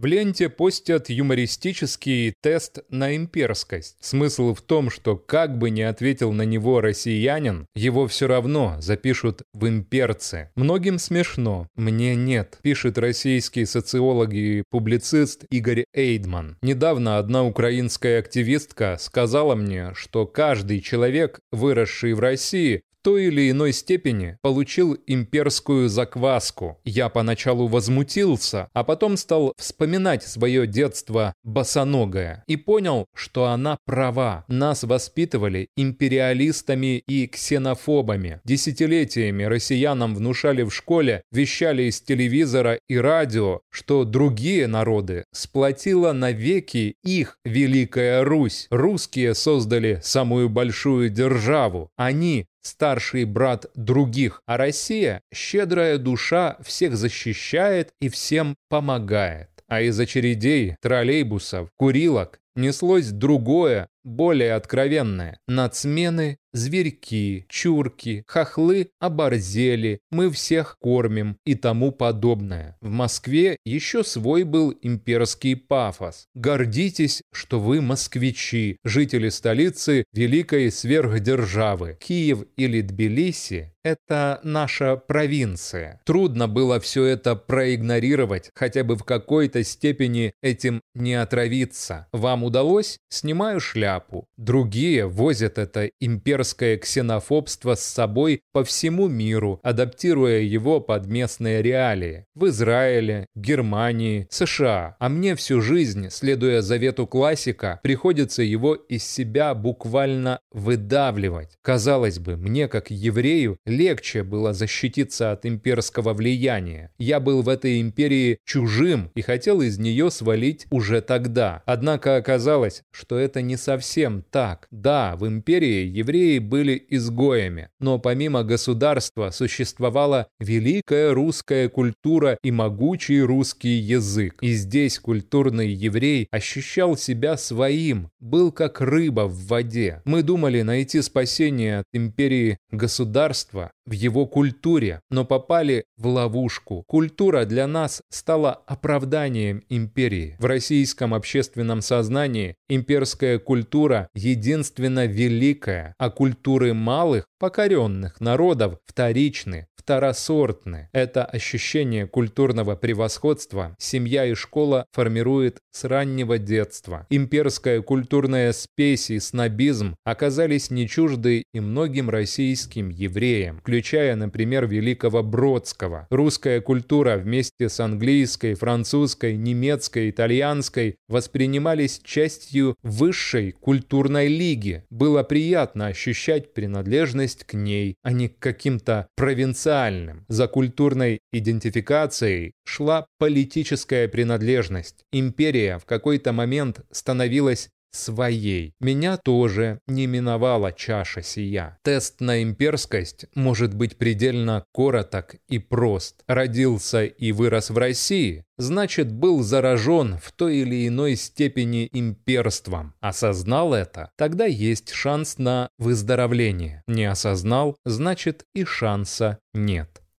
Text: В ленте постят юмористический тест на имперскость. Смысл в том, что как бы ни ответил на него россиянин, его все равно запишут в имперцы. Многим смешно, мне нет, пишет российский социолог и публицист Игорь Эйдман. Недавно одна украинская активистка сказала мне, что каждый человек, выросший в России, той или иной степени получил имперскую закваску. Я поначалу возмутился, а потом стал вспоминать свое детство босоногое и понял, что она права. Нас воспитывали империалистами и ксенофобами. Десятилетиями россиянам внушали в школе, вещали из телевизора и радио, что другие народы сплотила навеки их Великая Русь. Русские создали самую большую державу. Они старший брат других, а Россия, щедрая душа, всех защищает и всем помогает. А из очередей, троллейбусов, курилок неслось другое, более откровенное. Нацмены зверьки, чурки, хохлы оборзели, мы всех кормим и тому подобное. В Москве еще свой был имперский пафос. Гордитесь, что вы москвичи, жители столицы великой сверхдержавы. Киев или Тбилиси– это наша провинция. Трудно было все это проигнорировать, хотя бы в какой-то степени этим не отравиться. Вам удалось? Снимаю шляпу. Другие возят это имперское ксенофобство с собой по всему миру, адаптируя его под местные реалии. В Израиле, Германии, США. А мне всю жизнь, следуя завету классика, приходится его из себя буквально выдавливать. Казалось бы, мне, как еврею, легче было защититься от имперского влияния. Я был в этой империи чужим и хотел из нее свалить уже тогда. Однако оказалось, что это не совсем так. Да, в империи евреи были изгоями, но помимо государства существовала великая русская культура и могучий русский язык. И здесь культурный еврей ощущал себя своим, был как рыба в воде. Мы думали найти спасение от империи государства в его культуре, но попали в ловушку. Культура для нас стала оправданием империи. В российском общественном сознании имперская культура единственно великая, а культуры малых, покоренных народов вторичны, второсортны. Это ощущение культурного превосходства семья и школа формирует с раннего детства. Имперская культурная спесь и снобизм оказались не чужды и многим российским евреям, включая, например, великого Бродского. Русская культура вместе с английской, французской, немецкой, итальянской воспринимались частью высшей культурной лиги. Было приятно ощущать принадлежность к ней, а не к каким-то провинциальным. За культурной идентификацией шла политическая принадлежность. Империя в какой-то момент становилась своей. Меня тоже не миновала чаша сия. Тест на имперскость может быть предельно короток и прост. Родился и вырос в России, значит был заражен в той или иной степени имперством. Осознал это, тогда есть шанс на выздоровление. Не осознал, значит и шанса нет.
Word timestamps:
В 0.00 0.06
ленте 0.06 0.48
постят 0.48 1.10
юмористический 1.10 2.32
тест 2.40 2.78
на 2.88 3.14
имперскость. 3.16 3.98
Смысл 4.00 4.54
в 4.54 4.62
том, 4.62 4.88
что 4.88 5.14
как 5.14 5.58
бы 5.58 5.68
ни 5.68 5.82
ответил 5.82 6.32
на 6.32 6.46
него 6.46 6.80
россиянин, 6.80 7.66
его 7.74 8.06
все 8.06 8.26
равно 8.26 8.76
запишут 8.80 9.42
в 9.52 9.68
имперцы. 9.68 10.48
Многим 10.54 10.98
смешно, 10.98 11.68
мне 11.76 12.14
нет, 12.14 12.60
пишет 12.62 12.96
российский 12.96 13.66
социолог 13.66 14.32
и 14.32 14.62
публицист 14.70 15.44
Игорь 15.50 15.84
Эйдман. 15.92 16.56
Недавно 16.62 17.18
одна 17.18 17.44
украинская 17.44 18.20
активистка 18.20 18.96
сказала 18.98 19.54
мне, 19.54 19.92
что 19.92 20.24
каждый 20.24 20.80
человек, 20.80 21.40
выросший 21.52 22.14
в 22.14 22.20
России, 22.20 22.80
той 23.02 23.26
или 23.26 23.50
иной 23.50 23.72
степени 23.72 24.36
получил 24.42 24.96
имперскую 25.06 25.88
закваску. 25.88 26.78
Я 26.84 27.08
поначалу 27.08 27.66
возмутился, 27.68 28.68
а 28.72 28.84
потом 28.84 29.16
стал 29.16 29.52
вспоминать 29.56 30.22
свое 30.22 30.66
детство 30.66 31.34
босоногое 31.42 32.44
и 32.46 32.56
понял, 32.56 33.06
что 33.14 33.46
она 33.46 33.78
права. 33.84 34.44
Нас 34.48 34.82
воспитывали 34.82 35.68
империалистами 35.76 37.02
и 37.06 37.26
ксенофобами. 37.26 38.40
Десятилетиями 38.44 39.44
россиянам 39.44 40.14
внушали 40.14 40.62
в 40.62 40.70
школе, 40.70 41.22
вещали 41.32 41.84
из 41.84 42.00
телевизора 42.00 42.78
и 42.88 42.96
радио, 42.96 43.60
что 43.70 44.04
другие 44.04 44.66
народы 44.66 45.24
сплотила 45.32 46.12
навеки 46.12 46.94
их 47.02 47.38
Великая 47.44 48.24
Русь. 48.24 48.66
Русские 48.70 49.34
создали 49.34 50.00
самую 50.02 50.48
большую 50.48 51.10
державу. 51.10 51.90
Они 51.96 52.46
старший 52.62 53.24
брат 53.24 53.66
других, 53.74 54.42
а 54.46 54.56
Россия, 54.56 55.22
щедрая 55.32 55.98
душа, 55.98 56.56
всех 56.62 56.96
защищает 56.96 57.92
и 58.00 58.08
всем 58.08 58.56
помогает. 58.68 59.48
А 59.68 59.80
из 59.80 59.98
очередей, 60.00 60.76
троллейбусов, 60.80 61.68
курилок 61.76 62.40
неслось 62.60 63.08
другое, 63.10 63.88
более 64.04 64.54
откровенное. 64.54 65.38
Нацмены 65.46 66.38
зверьки, 66.52 67.46
чурки, 67.48 68.24
хохлы 68.26 68.90
оборзели, 68.98 70.00
мы 70.10 70.30
всех 70.30 70.76
кормим 70.80 71.36
и 71.44 71.54
тому 71.54 71.92
подобное. 71.92 72.76
В 72.80 72.90
Москве 72.90 73.58
еще 73.64 74.02
свой 74.02 74.42
был 74.42 74.74
имперский 74.82 75.56
пафос. 75.56 76.26
Гордитесь, 76.34 77.22
что 77.32 77.60
вы 77.60 77.80
москвичи, 77.80 78.78
жители 78.84 79.28
столицы 79.28 80.04
великой 80.12 80.70
сверхдержавы. 80.72 81.98
Киев 82.00 82.44
или 82.56 82.80
Тбилиси– 82.80 83.72
это 83.84 84.40
наша 84.42 84.96
провинция. 84.96 86.00
Трудно 86.04 86.48
было 86.48 86.80
все 86.80 87.04
это 87.04 87.36
проигнорировать, 87.36 88.50
хотя 88.54 88.82
бы 88.82 88.96
в 88.96 89.04
какой-то 89.04 89.62
степени 89.62 90.32
этим 90.42 90.80
не 90.94 91.14
отравиться. 91.14 92.08
Вам 92.12 92.42
удалось? 92.50 92.98
Снимаю 93.08 93.60
шляпу. 93.60 94.26
Другие 94.36 95.06
возят 95.06 95.56
это 95.56 95.90
имперское 96.00 96.76
ксенофобство 96.78 97.76
с 97.76 97.82
собой 97.82 98.40
по 98.52 98.64
всему 98.64 99.06
миру, 99.06 99.60
адаптируя 99.62 100.40
его 100.40 100.80
под 100.80 101.06
местные 101.06 101.62
реалии. 101.62 102.24
В 102.34 102.48
Израиле, 102.48 103.26
Германии, 103.36 104.26
США. 104.30 104.96
А 104.98 105.08
мне 105.08 105.36
всю 105.36 105.60
жизнь, 105.60 106.10
следуя 106.10 106.60
завету 106.60 107.06
классика, 107.06 107.78
приходится 107.84 108.42
его 108.42 108.74
из 108.74 109.04
себя 109.04 109.54
буквально 109.54 110.40
выдавливать. 110.50 111.56
Казалось 111.62 112.18
бы, 112.18 112.36
мне, 112.36 112.66
как 112.66 112.90
еврею, 112.90 113.58
легче 113.64 114.24
было 114.24 114.52
защититься 114.52 115.30
от 115.30 115.46
имперского 115.46 116.14
влияния. 116.14 116.90
Я 116.98 117.20
был 117.20 117.42
в 117.42 117.48
этой 117.48 117.80
империи 117.80 118.38
чужим 118.44 119.12
и 119.14 119.22
хотел 119.22 119.60
из 119.60 119.78
нее 119.78 120.10
свалить 120.10 120.66
уже 120.72 121.00
тогда. 121.00 121.62
Однако 121.64 122.20
оказалось, 122.30 122.82
что 122.92 123.18
это 123.18 123.42
не 123.42 123.56
совсем 123.56 124.22
так. 124.30 124.68
Да, 124.70 125.16
в 125.16 125.26
империи 125.26 125.84
евреи 125.84 126.38
были 126.38 126.80
изгоями, 126.90 127.70
но 127.80 127.98
помимо 127.98 128.44
государства 128.44 129.30
существовала 129.30 130.28
великая 130.38 131.12
русская 131.12 131.68
культура 131.68 132.38
и 132.44 132.52
могучий 132.52 133.20
русский 133.20 133.78
язык. 133.78 134.38
И 134.42 134.52
здесь 134.52 135.00
культурный 135.00 135.70
еврей 135.70 136.28
ощущал 136.30 136.96
себя 136.96 137.36
своим, 137.36 138.10
был 138.20 138.52
как 138.52 138.80
рыба 138.80 139.26
в 139.26 139.46
воде. 139.46 140.00
Мы 140.04 140.22
думали 140.22 140.62
найти 140.62 141.02
спасение 141.02 141.80
от 141.80 141.86
империи 141.92 142.58
государства 142.70 143.72
в 143.90 143.92
его 143.92 144.24
культуре, 144.26 145.00
но 145.10 145.24
попали 145.24 145.84
в 145.96 146.06
ловушку. 146.06 146.84
Культура 146.86 147.44
для 147.44 147.66
нас 147.66 148.02
стала 148.08 148.52
оправданием 148.52 149.64
империи. 149.68 150.36
В 150.38 150.44
российском 150.44 151.12
общественном 151.12 151.82
сознании 151.82 152.19
имперская 152.68 153.38
культура 153.38 154.08
единственно 154.14 155.06
великая, 155.06 155.94
а 155.98 156.10
культуры 156.10 156.74
малых, 156.74 157.26
покоренных 157.40 158.20
народов 158.20 158.78
вторичны, 158.86 159.66
второсортны. 159.74 160.90
Это 160.92 161.24
ощущение 161.24 162.06
культурного 162.06 162.76
превосходства 162.76 163.74
семья 163.78 164.26
и 164.26 164.34
школа 164.34 164.84
формирует 164.92 165.58
с 165.72 165.84
раннего 165.84 166.36
детства. 166.36 167.06
Имперская 167.08 167.80
культурная 167.80 168.52
спесь 168.52 169.10
и 169.10 169.18
снобизм 169.18 169.96
оказались 170.04 170.70
не 170.70 170.86
чужды 170.86 171.44
и 171.54 171.60
многим 171.60 172.10
российским 172.10 172.90
евреям, 172.90 173.60
включая, 173.60 174.16
например, 174.16 174.66
великого 174.66 175.22
Бродского. 175.22 176.06
Русская 176.10 176.60
культура 176.60 177.16
вместе 177.16 177.68
с 177.70 177.80
английской, 177.80 178.54
французской, 178.54 179.36
немецкой, 179.36 180.10
итальянской 180.10 180.96
воспринимались 181.08 182.00
частью 182.04 182.76
высшей 182.82 183.52
культурной 183.52 184.28
лиги. 184.28 184.84
Было 184.90 185.22
приятно 185.22 185.86
ощущать 185.86 186.52
принадлежность 186.52 187.29
к 187.44 187.54
ней, 187.54 187.96
а 188.02 188.12
не 188.12 188.28
к 188.28 188.38
каким-то 188.38 189.08
провинциальным. 189.16 190.24
За 190.28 190.48
культурной 190.48 191.20
идентификацией 191.32 192.52
шла 192.64 193.06
политическая 193.18 194.08
принадлежность. 194.08 195.04
Империя 195.12 195.78
в 195.78 195.84
какой-то 195.84 196.32
момент 196.32 196.80
становилась 196.90 197.70
своей. 197.92 198.74
Меня 198.80 199.16
тоже 199.16 199.80
не 199.86 200.06
миновала 200.06 200.72
чаша 200.72 201.22
сия. 201.22 201.78
Тест 201.82 202.20
на 202.20 202.42
имперскость 202.42 203.26
может 203.34 203.74
быть 203.74 203.96
предельно 203.96 204.64
короток 204.72 205.36
и 205.48 205.58
прост. 205.58 206.22
Родился 206.26 207.04
и 207.04 207.32
вырос 207.32 207.70
в 207.70 207.78
России, 207.78 208.44
значит 208.58 209.12
был 209.12 209.42
заражен 209.42 210.18
в 210.22 210.32
той 210.32 210.58
или 210.58 210.86
иной 210.86 211.16
степени 211.16 211.88
имперством. 211.92 212.94
Осознал 213.00 213.74
это, 213.74 214.10
тогда 214.16 214.46
есть 214.46 214.90
шанс 214.90 215.38
на 215.38 215.68
выздоровление. 215.78 216.82
Не 216.86 217.04
осознал, 217.06 217.76
значит 217.84 218.44
и 218.54 218.64
шанса 218.64 219.38
нет. 219.54 220.00